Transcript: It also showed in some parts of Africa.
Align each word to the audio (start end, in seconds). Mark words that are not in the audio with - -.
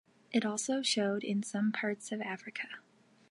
It 0.31 0.47
also 0.47 0.81
showed 0.81 1.23
in 1.23 1.43
some 1.43 1.71
parts 1.71 2.11
of 2.11 2.21
Africa. 2.21 2.67